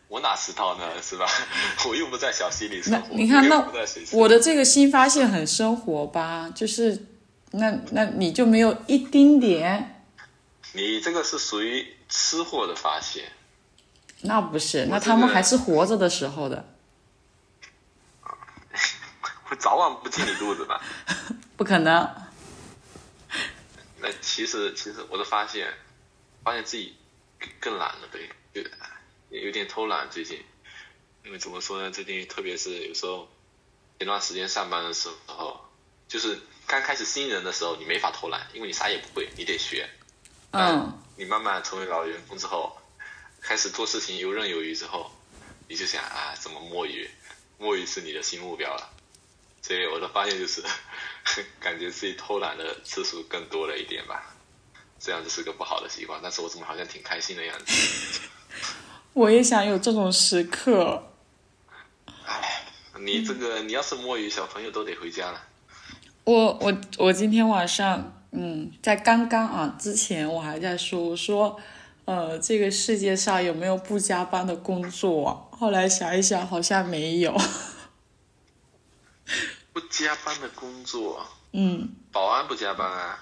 [0.09, 1.03] 我哪知道呢？
[1.03, 1.27] 是吧？
[1.89, 3.15] 我又不在小溪里生那活。
[3.15, 3.67] 你看，那
[4.13, 6.51] 我的这个新发现很生活吧？
[6.55, 7.07] 就是，
[7.53, 10.03] 那那你就没有一丁点？
[10.73, 13.25] 你这个是属于吃货的发现。
[14.23, 16.65] 那不是，那他们还是活着的时候的，
[19.51, 20.81] 我早晚不进你肚子吧？
[21.57, 22.09] 不可能。
[24.01, 25.69] 那其实其实我的发现，
[26.43, 26.95] 发现自己
[27.39, 28.19] 更更懒了呗，
[28.55, 28.63] 就
[29.43, 30.43] 有点偷懒最近。
[31.25, 31.91] 因为怎么说呢？
[31.91, 33.29] 最近特别是有时候
[33.99, 35.59] 前段时间上班的时候，
[36.07, 39.89] 就是刚开始新人的时候，你没法偷懒，因为你啥也不会，你得学。
[40.53, 42.77] 嗯，你慢慢成为老员工之后，
[43.41, 45.11] 开始做事情游刃有余之后，
[45.67, 47.09] 你就想啊，怎么摸鱼？
[47.59, 48.91] 摸鱼是你的新目标了。
[49.63, 50.63] 所以我的发现就是，
[51.59, 54.37] 感觉自己偷懒的次数更多了一点吧。
[55.01, 58.21] 这样子是个不好的习惯，但是我怎么好像挺开心的样子？
[59.15, 61.05] 我也想有这种时刻。
[63.01, 65.41] 你这个，你要是摸鱼，小朋友都得回家了。
[66.25, 71.61] 我我我今天晚上，嗯，在刚刚啊之前，我还在说，我说，
[72.07, 75.57] 呃，这个世界上有没有不加班的工作啊？
[75.57, 77.33] 后来想一想，好像没有。
[79.73, 83.21] 不加班的工作，嗯，保安不加班啊？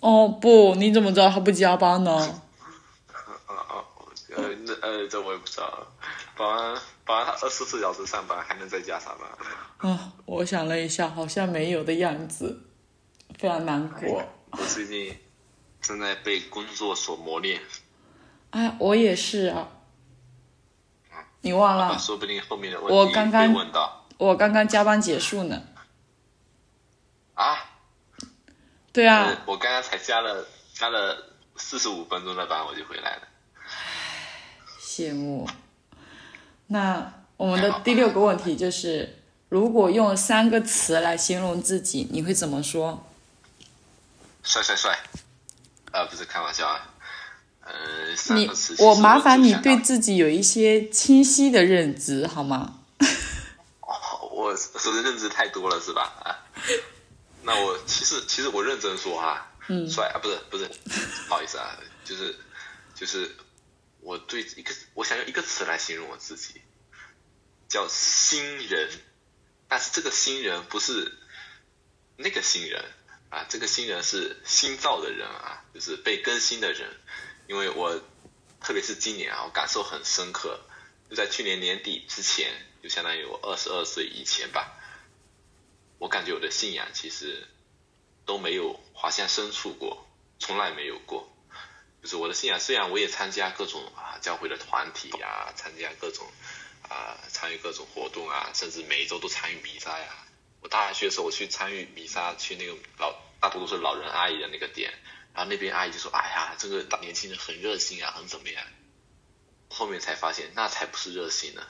[0.00, 2.42] 哦不，你怎么知道他不加班呢？
[4.36, 5.86] 啊啊，呃，那呃，这我也不知道。
[6.36, 9.90] 保安保安他二十四小时上班，还能在家上班？
[9.90, 12.62] 啊，我想了一下，好像没有的样子，
[13.38, 14.22] 非常难过。
[14.50, 15.16] 我最近
[15.80, 17.60] 正在被工作所磨练。
[18.50, 19.68] 哎，我也是啊。
[21.40, 21.98] 你忘了？
[21.98, 25.62] 说不定后面的问题我刚刚问到我刚刚加班结束呢。
[27.34, 27.56] 啊？
[28.92, 29.42] 对啊。
[29.46, 33.22] 我刚刚才加了加了四十五分钟的班，我就回来了。
[34.96, 35.46] 羡慕。
[36.68, 39.18] 那我们的第六个问题就是，
[39.50, 43.06] 如果用三个词来形容自己，你会怎么说？
[44.42, 44.98] 帅帅帅！
[45.92, 46.94] 啊，不是开玩笑啊。
[47.60, 48.48] 呃，你。
[48.78, 52.78] 我麻烦你对自己有一些清晰的认知好吗？
[53.80, 56.12] 哦，我说的认知太多了是吧？
[56.24, 56.38] 啊，
[57.42, 60.66] 那我其实其实我认真说哈，嗯帅啊，不是不是，
[61.28, 62.34] 不好意思啊，就是
[62.94, 63.34] 就是
[64.06, 66.62] 我对一个我想用一个词来形容我自己，
[67.68, 68.88] 叫新人，
[69.66, 71.18] 但是这个新人不是
[72.16, 72.84] 那个新人
[73.30, 76.88] 啊，这个新人是新造的人啊，就是被更新的人，
[77.48, 78.00] 因为我
[78.60, 80.60] 特别是今年啊，我感受很深刻，
[81.10, 84.78] 就在去年年底之前，就相当于我二十二岁以前吧，
[85.98, 87.48] 我感觉我的信仰其实
[88.24, 90.06] 都没有滑向深处过，
[90.38, 91.35] 从来没有过。
[92.06, 96.24] 就是我的信仰，虽然我也参加各种啊教会的团体啊，参加各种
[96.88, 100.24] 啊参与各种活动啊，甚至每一周都参与弥撒啊。
[100.60, 104.94] 我大学的时候，我去参与弥撒，去那个老大多都是老人阿姨的那个店，
[105.34, 108.64] 然后那边阿姨就说：“哎呀，这个年轻人很热心啊，很怎么样。”
[109.68, 111.66] 后面才发现，那才不是热心呢，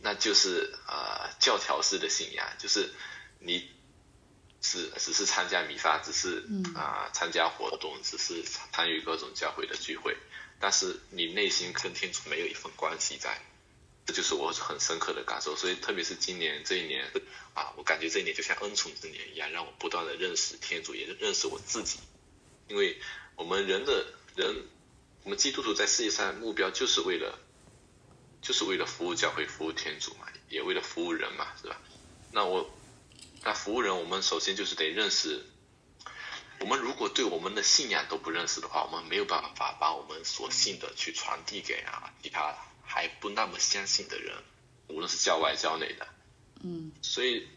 [0.00, 2.90] 那就是呃教条式的信仰，就是
[3.38, 3.70] 你
[4.62, 10.16] 只只是参加弥撒，只是啊、参加活动，只是参与各种教会的聚会，
[10.58, 13.42] 但是你内心跟天主没有一份关系在，
[14.06, 15.54] 这就是我很深刻的感受。
[15.56, 17.10] 所以特别是今年这一年
[17.52, 21.98] 啊，我感觉这一年就像恩宠之年一样，让我不断的认识天主，也认识我自己，
[22.68, 22.98] 因为
[23.36, 24.64] 我们人的人，
[25.24, 27.38] 我们基督徒在世界上目标就是为了。
[28.42, 31.80] 就是为了服务教会、服务天主嘛，也为了服务人嘛，是吧？
[32.32, 32.68] 那我，
[33.44, 35.44] 那服务人，我们首先就是得认识。
[36.60, 44.36] 我们如果对我们的信仰都不认识的话，我们没有办法把我们所信的去传递给啊其他还不那么相信的人，
[44.86, 46.06] 无论是教外教内的。
[46.62, 46.92] 嗯。
[47.02, 47.48] 所以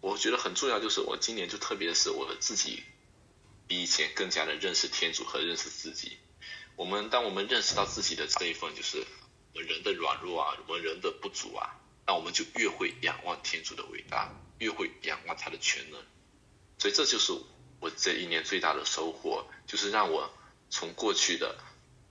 [0.00, 2.82] 我觉得很重要，就是我今年就特别是我自己
[3.68, 6.18] 比以前更加的认识天主和认识自己。
[6.74, 9.06] 我们当我们认识到自己的这一份，就是
[9.54, 16.00] 我们人的软弱啊，我们人的不足啊，那我们就越会仰望天主的伟大，越会仰望他的全能。
[16.78, 17.32] 所以这就是
[17.80, 20.32] 我这一年最大的收获，就是让我
[20.70, 21.58] 从过去的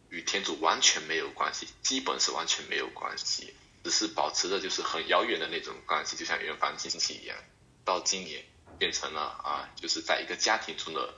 [0.10, 7.38] 与天主完全没有关系，基本是完全没有关系，只是保持着就是很遥远的那种关系，就像远房亲戚一样，
[7.86, 8.44] 到今年
[8.78, 11.14] 变成了啊，就是在一个家庭中的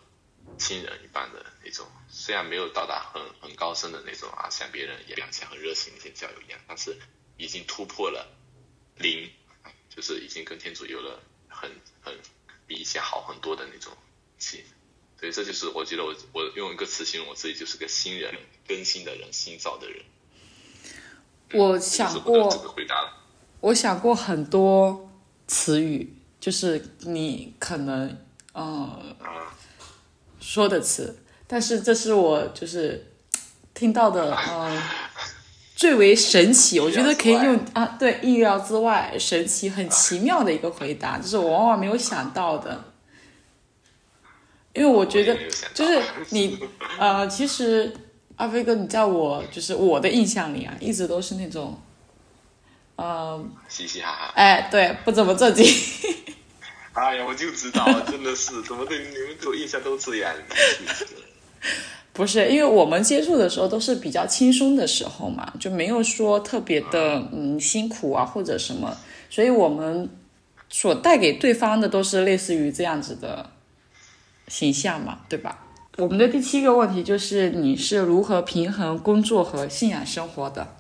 [0.58, 6.98] 亲人一般的那种，虽然没有到达很很高深的那种啊，像别人一样像很热心的一些教友一样，但是
[7.38, 8.28] 已经突破了
[8.96, 9.32] 零，
[9.94, 11.70] 就是已经跟天主有了很
[12.02, 12.14] 很
[12.66, 13.92] 比以前好很多的那种
[14.40, 14.64] 气。
[15.20, 18.34] 所以这就是我觉得我我用一个词形容我自己，就是个新人，
[18.68, 20.04] 更新的人，新造的人。
[21.54, 23.18] 我想过这个回答了。
[23.60, 25.12] 我想过很多
[25.46, 28.18] 词语，就是你可能
[28.54, 29.54] 呃啊，
[30.40, 33.14] 说的词，但是这是我就是
[33.76, 34.84] 听到的呃
[35.82, 42.84] 最为神奇，我觉得可以用啊对意料之外、神奇、很奇妙的一个回答，就是我万万没有想到的。
[44.74, 45.36] 因为我觉得
[45.74, 46.60] 就是你
[47.00, 47.92] 呃，其实
[48.36, 51.82] 阿飞哥，你在我就是我的印象里啊，一直都是那种，
[52.98, 54.34] 呃，嘻嘻哈哈。
[54.36, 55.66] 哎，对，不怎么正经。
[56.94, 60.32] 哎呀，我就知道，真的是，怎么对你们对我印象都这样？
[62.14, 68.98] 不是，因为我们接触的时候都是比较轻松的时候嘛，就没有说特别的嗯辛苦啊或者什么，
[69.30, 70.10] 所以我们
[70.70, 73.52] 所带给对方的都是类似于这样子的
[74.48, 75.68] 形象嘛，对吧？
[75.98, 80.76] 我们的第七个问题就是你是如何平衡工作和信仰生活的？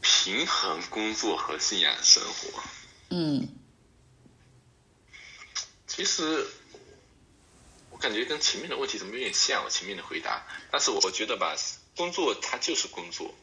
[0.00, 2.62] 平衡工作和信仰生活，
[3.10, 3.48] 嗯
[5.86, 6.44] 其实
[7.96, 10.46] 我感觉跟前面的问题怎么有点像，我前面的回答。
[10.70, 11.56] 但是我觉得吧，
[11.96, 13.34] 工作它就是工作，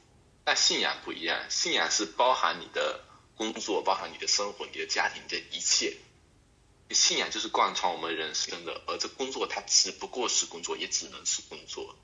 [0.43, 3.03] 但信仰不一样，信仰是包含你的
[3.35, 5.97] 工作，包含你的生活、你的家庭、的一切。
[6.91, 11.95] 信仰就是贯穿我们人生的，而这工作它只不过是工作，也只能是工作。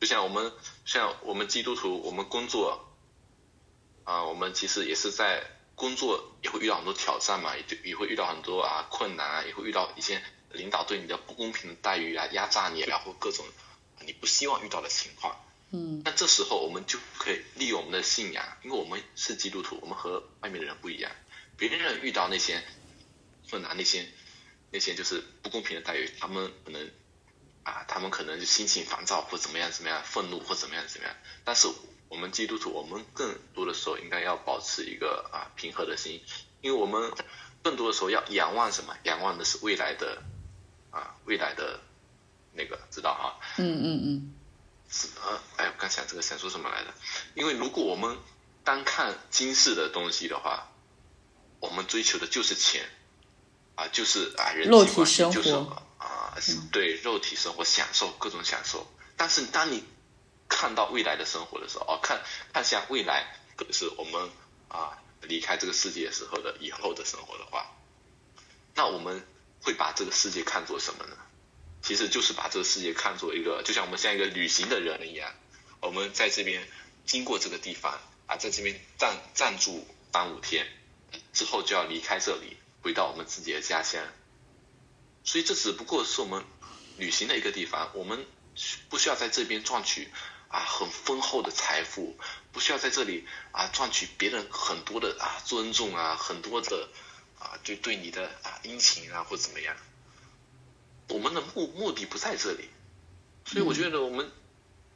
[0.00, 0.54] 就像我们
[0.86, 2.88] 像我们基督徒，我们工作
[4.04, 5.44] 啊，我们其实也是在
[5.74, 13.44] 工作也会遇到很多挑战嘛，也也会遇到很多啊困难啊，也会遇到一些领导对你的不公平的待遇啊、压榨你然后各种
[14.04, 15.36] 你不希望遇到的情况。
[15.70, 21.10] 嗯，那这时候我们就可以利用我们的信仰，因为我们是基督徒，我们和外面的人不一样，
[21.56, 22.62] 别人遇到那些
[23.48, 24.08] 困难、那些
[24.70, 26.90] 那些就是不公平的待遇，他们可能。
[27.62, 31.14] 啊，他们可能就心情烦躁或怎么样怎么样，愤怒或怎么样怎么样。
[31.44, 31.68] 但是
[32.08, 36.22] 我们基督徒，我们更多的时候应该要保持一个啊平和的心，
[36.62, 37.12] 因为我们
[37.62, 38.96] 更多的时候要仰望什么？
[39.04, 40.22] 仰望的是未来的
[40.90, 41.80] 啊未来的
[42.52, 43.40] 那个，知道哈？
[43.58, 44.34] 嗯嗯嗯。
[44.90, 46.92] 是呃，哎，我刚想这个想说什么来着？
[47.34, 48.18] 因为如果我们
[48.64, 50.72] 单看今世的东西的话，
[51.60, 52.88] 我们追求的就是钱
[53.76, 55.50] 啊，就是啊人际关系，就是。
[56.72, 59.84] 对肉体生活享受各种享受，但是当你
[60.48, 62.22] 看到未来的生活的时候，哦，看
[62.52, 63.26] 看向未来，
[63.56, 64.30] 可是我们
[64.68, 67.66] 啊离开这个世界的时候的以后的生活的话，
[68.74, 69.26] 那我们
[69.62, 71.16] 会把这个世界看作什么呢？
[71.82, 75.32] 其实就是把这个世界看作一个，就像我们像一个旅行的人一样，
[75.80, 76.68] 我们在这边
[77.06, 80.66] 经过这个地方啊，在这边暂暂住三五天
[81.32, 84.06] 之后就要离开这里，回到我们自己的家乡。
[85.24, 86.44] 所以这只不过是我们
[86.98, 88.26] 旅行的一个地方，我们
[88.88, 90.08] 不需要在这边赚取
[90.48, 92.18] 啊很丰厚的财富，
[92.52, 96.88] 不需要在这里啊赚取别人很多的啊尊重啊，很多的
[97.50, 99.76] 啊就对你的啊殷勤啊或怎么样。
[101.08, 102.70] 我们的目目的不在这里，
[103.44, 104.30] 所以我觉得我们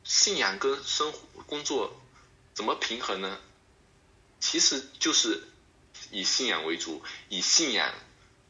[0.05, 2.01] 信仰跟生活工作
[2.55, 3.38] 怎么平衡呢？
[4.40, 5.43] 其实就是
[6.11, 7.93] 以信仰为主，以信仰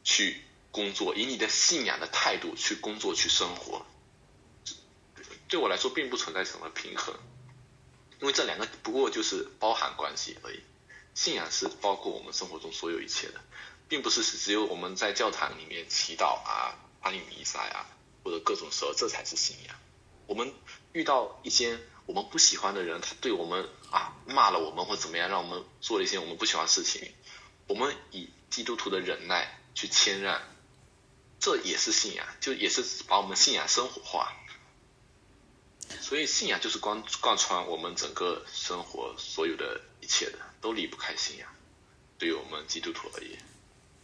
[0.04, 0.42] 去。
[0.74, 3.86] 工作以你的信仰的态度去工作去生活，
[5.46, 7.14] 对我来说并不存在什么平衡，
[8.20, 10.58] 因为这两个不过就是包含关系而已。
[11.14, 13.40] 信仰是包括我们生活中所有一切的，
[13.88, 17.86] 并不是只有我们在教堂里面祈祷啊、参与弥撒啊
[18.22, 19.76] 或者各种时候这才是信仰。
[20.26, 20.52] 我们
[20.92, 27.12] 遇到一些我们不喜欢的人，他对我们啊骂了我们或怎么样，让我们做了一些我们不喜欢的事情，
[27.66, 30.40] 我们以基督徒的忍耐去谦让。
[31.40, 34.32] 这也是信仰，就也是把我们信仰生活化。
[36.00, 41.46] 所以信仰就是贯贯穿我们整个生活所有的一切的，都离不开信仰。
[42.16, 43.38] 对于我们基督徒而言，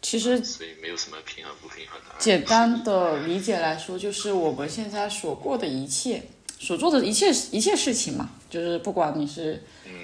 [0.03, 2.15] 其实所以没有什么平衡不平衡的。
[2.19, 6.23] 简单的理解来说，就是我们现在所过的一切，
[6.59, 9.63] 所做的一切一切事情嘛，就是不管你是，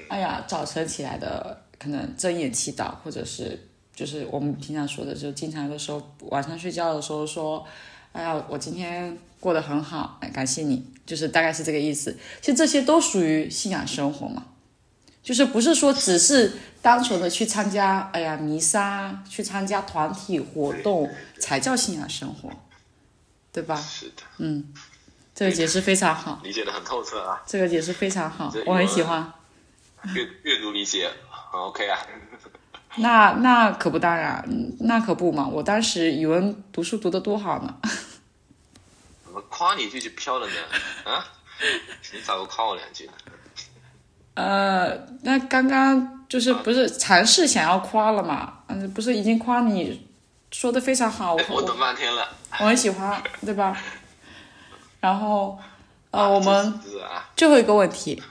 [0.09, 3.59] 哎呀，早晨起来的可能睁眼祈祷，或者是。
[3.97, 7.65] 就是我们平常说的，就经常的时候，晚上睡觉的时候说，
[8.13, 12.15] 哎呀，我今天过得很好，感谢你，就是大概是这个意思。
[12.43, 14.45] 其实这些都属于信仰生活嘛，
[15.27, 22.49] 就是不是说只是单纯的去参加，哎呀，弥撒，去参加团体活动才叫信仰生活，
[23.51, 23.75] 对吧？
[23.75, 24.23] 是的。
[24.39, 24.73] 嗯，
[25.35, 27.43] 这个解释非常好，理解的很透彻啊。
[27.45, 29.33] 这个解释非常好，我很喜欢。
[30.15, 31.99] 阅阅读理解很 OK 啊。
[32.99, 35.49] 那那可不当然，那可不嘛！
[35.49, 37.77] 我当时语文读书读得多好呢。
[39.25, 40.55] 怎么夸你一句就飘了呢？
[41.03, 41.27] 啊？
[42.15, 43.12] 你咋不夸我两句呢？
[44.37, 48.59] 呃，那刚刚就是不是尝试想要夸了嘛？
[48.68, 50.07] 嗯，不是已经夸你
[50.51, 52.29] 说的非常好，我等半天了。
[52.61, 53.77] 我很喜欢，对吧？
[55.01, 55.59] 然后
[56.11, 56.79] 呃，我们
[57.35, 58.22] 最后一个问题，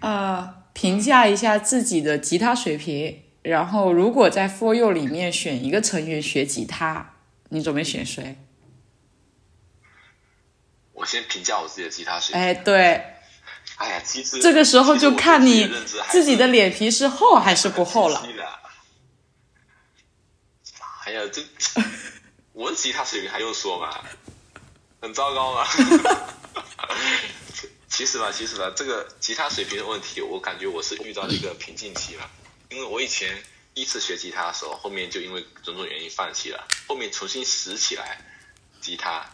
[0.00, 3.22] 呃，评价一下自己的吉他水平。
[3.42, 7.14] 然后，如果在 For You 里面选一个成员学吉他，
[7.48, 8.36] 你准备选谁？
[10.92, 12.42] 我先评价我自己的吉他水平。
[12.42, 13.02] 哎，对。
[13.80, 15.66] 哎呀，其实这个时候就看你
[16.10, 18.22] 自己的脸皮是厚还是不厚了。
[21.04, 21.42] 哎呀，这
[22.52, 23.98] 我的吉他水平还用说吗？
[25.00, 25.66] 很糟糕吗？
[27.88, 32.30] 其实吧，其实吧，这个吉他水平的问题，我感觉我是遇到了一个瓶颈期了。
[32.68, 33.42] 因为我以前
[33.74, 36.68] 第一次学吉他的时候，后面就因为种种原因放弃了。
[36.86, 38.18] 后面重新拾起来
[38.82, 39.24] 吉他，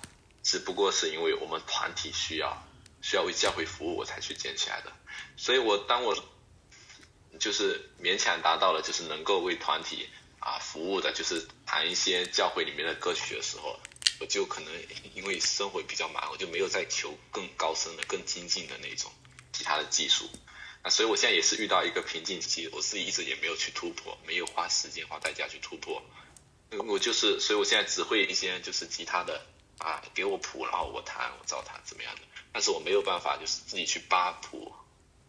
[0.45, 2.65] 只不过是因为我们团体需要，
[3.07, 4.93] 需要为教会服务，我才去捡起来的。
[5.37, 6.13] 所以我当我
[7.39, 10.09] 就是勉强达到了，就是能够为团体
[10.41, 13.79] 啊服务的，就是弹一些教会里面的歌曲的时候，
[14.19, 14.73] 我就可能
[15.15, 19.13] 因为生活比较忙，我就没有再求更高深的、更精进的那种
[19.53, 20.29] 吉他的技术。
[20.83, 26.03] 啊所以，我现在也是遇到一个瓶颈期，我自己一直也没有去突破，没有花时间花代价去突破。
[26.89, 29.47] 我就是，所以我现在只会一些就是吉他的
[29.79, 32.23] 啊，给我谱，然后我弹，我照弹怎么样的，
[32.57, 34.75] 但是我没有办法就是自己去扒谱。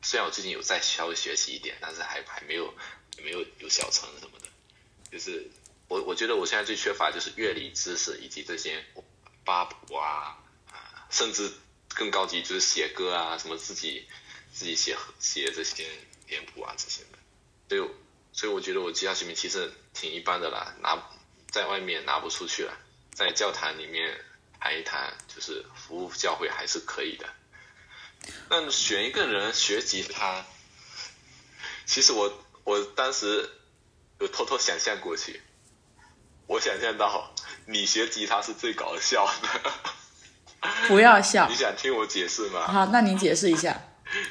[0.01, 2.73] 虽然我最近有在稍微学习一点，但是还还没有
[3.21, 4.47] 没有有小成什么的。
[5.11, 5.45] 就是
[5.89, 8.81] 我我觉得我现在最缺乏就是乐理知识以及这些
[9.43, 10.37] 扒谱啊
[10.71, 11.51] 啊，甚至
[11.89, 14.07] 更高级就是写歌啊，什么自己
[14.53, 15.85] 自己写写这些
[16.29, 17.17] 脸谱啊这些的。
[17.67, 17.91] 所以
[18.31, 20.97] 所以我觉得我吉他水平其实挺一般的啦，拿
[21.51, 22.73] 在外面拿不出去了，
[23.13, 24.17] 在教堂里面
[24.67, 27.25] 弹一弹，就是服务教会还是可以的。
[28.49, 30.45] 那选一个人学吉他，
[31.85, 32.33] 其实我
[32.65, 33.49] 我当时
[34.19, 35.41] 有偷偷想象过去，
[36.47, 37.33] 我想象到
[37.65, 39.71] 你学吉他是最搞笑的。
[40.89, 41.55] 不要笑你。
[41.55, 42.67] 想听我解释吗？
[42.67, 43.81] 好，那你解释一下，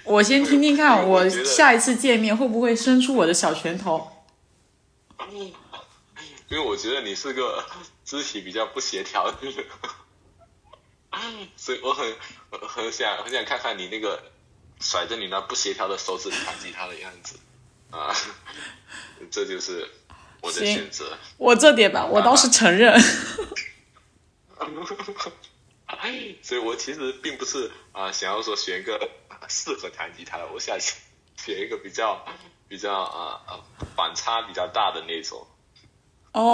[0.04, 4.12] 我先听听看，我下一次见面会不会伸出我的小拳头？
[5.30, 7.64] 因为我觉得你是个
[8.04, 9.64] 肢体比较不协调的人，
[11.56, 12.16] 所以我很
[12.50, 14.22] 很很想很想看看你那个
[14.80, 17.38] 甩着你那不协调的手指弹吉他的样子
[17.90, 18.14] 啊，
[19.30, 19.88] 这就是
[20.40, 21.16] 我的选择。
[21.38, 22.98] 我这点吧，我倒是承认。
[26.42, 28.96] 所以我其实并不是啊、想要说选一个
[29.28, 32.24] 啊适合弹吉他的，我想选一个比较
[32.68, 33.60] 比较啊啊
[33.96, 35.46] 反差比较大的那种，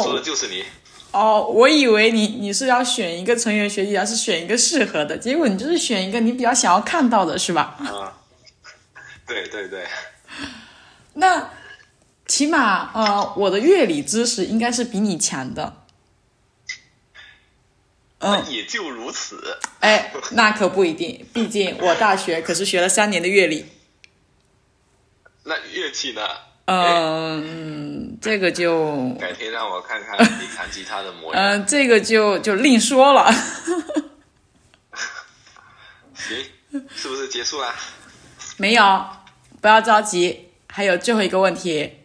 [0.03, 0.65] 说的哦就是你。
[1.13, 7.77] 哦，我以为你你是要选一个成员学吉他，是选一个适合的，结果你就是选一个你比较想要看到的，是吧？
[7.81, 8.17] 啊，
[9.27, 9.87] 对对对，
[11.15, 11.51] 那
[12.27, 15.85] 起码呃，我的乐理知识应该是比你强的。
[18.21, 19.59] 嗯，那也就如此。
[19.81, 23.67] 哎，那可不一定， 毕竟我大学可是学了三年的乐理。
[25.45, 26.23] 那乐器呢？
[26.65, 31.43] 嗯，这个就，改天让我看看你弹吉他的模样。
[31.43, 33.33] 嗯，这个就就另说了。
[36.15, 36.37] 行，
[36.95, 37.75] 是不是结束啦？
[38.57, 39.07] 没有，
[39.61, 41.99] 不要着急，还有最后一个问题，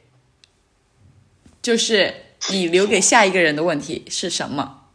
[1.62, 4.86] 就是你留给下一个人的问题是什么？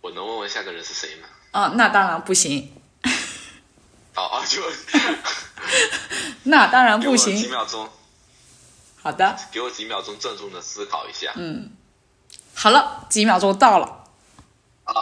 [0.00, 1.28] 我能问问下个人是谁吗？
[1.52, 2.72] 啊，那当然不行，
[4.16, 4.60] 哦哦，就
[6.44, 7.36] 那当然不行。
[7.36, 7.88] 几秒钟，
[9.02, 11.32] 好的，给我几秒钟郑重的思考一下。
[11.36, 11.76] 嗯
[12.54, 14.04] 好了，几秒钟到了。
[14.84, 14.94] 啊，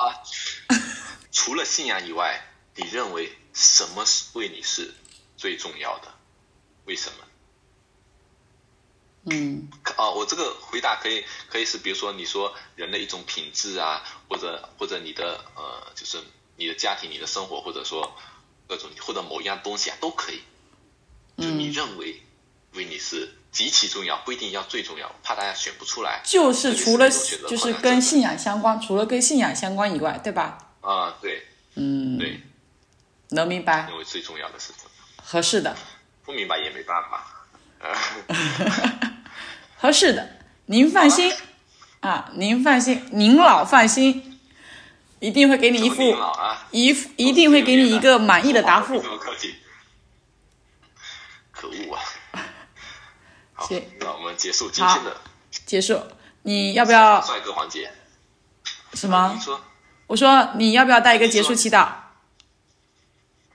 [1.33, 2.41] 除了信仰以外，
[2.77, 4.95] 你认为什么是为你是
[5.37, 6.09] 最重要的？
[6.85, 7.25] 为什么？
[9.31, 16.19] 嗯啊，我这个回答可以可以是，比如说你说人的一种品质啊，或者或者你的呃，就是
[16.57, 18.17] 你的家庭、你的生活，或者说
[18.67, 20.41] 各种或者某一样东西啊，都可以。
[21.41, 22.23] 就你嗯，认为
[22.75, 26.21] 为你是极其重要，不一定要最重要，怕大家选不出来。
[26.25, 30.59] 就是除了就是跟信仰相关，除了跟信仰相关以外，对吧？
[30.81, 31.47] 啊，对。
[31.77, 32.41] 嗯，对，
[33.31, 34.91] 能明白，认为最重要的是什么？
[35.25, 35.77] 合适的，
[36.25, 37.47] 不明白也没办法。
[37.79, 37.95] 呃
[39.79, 40.37] 合适的，
[40.67, 41.33] 您放心。
[42.01, 44.41] 啊，您放心，您老放心，
[45.21, 49.01] 一定会给你一副啊，一副一定会给你一个满意的答复。
[49.01, 49.09] 这。
[49.09, 49.55] 么客气，
[51.53, 52.43] 可恶啊！
[53.61, 55.21] 好行，那我们结束今天的
[55.67, 56.03] 结束，
[56.41, 57.93] 你要不要帅哥环节。
[58.95, 59.41] 什么你？
[59.41, 59.61] 说
[60.07, 61.81] 我说你要不要带一个结束祈祷？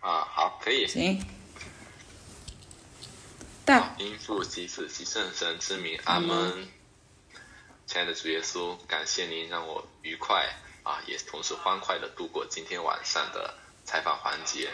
[0.02, 0.86] 啊，好，可以。
[0.86, 1.26] 行，
[3.66, 6.68] 带因父及子及圣神之名，阿门。
[7.88, 14.70] 亲爱的主耶稣，感谢您让我愉快啊，也同时欢快的度过今天晚上的采访环节。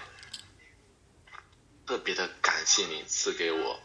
[1.87, 3.79] 特别的感谢您赐给我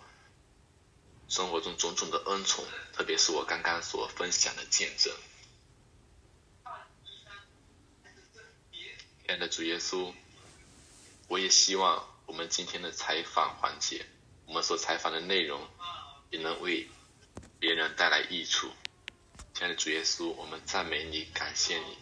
[1.28, 5.12] 生活中种种的恩宠，特别是我刚刚所分享的见证。
[9.22, 10.14] 亲爱的主耶稣，
[11.26, 14.06] 我也希望我们今天的采访环节，
[14.46, 15.68] 我们所采访的内容
[16.30, 16.88] 也能为
[17.58, 18.70] 别人带来益处。
[19.52, 21.98] 亲爱的主耶稣，我们赞美你，感谢你。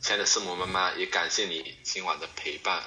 [0.00, 2.82] 亲爱的圣母妈妈，也感谢你今晚的陪伴，